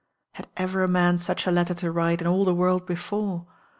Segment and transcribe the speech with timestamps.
[0.31, 3.45] Had ever man such a letter to write in all the world before?'